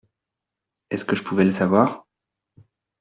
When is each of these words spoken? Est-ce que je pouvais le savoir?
Est-ce 0.89 1.05
que 1.05 1.15
je 1.15 1.21
pouvais 1.21 1.43
le 1.43 1.51
savoir? 1.51 2.07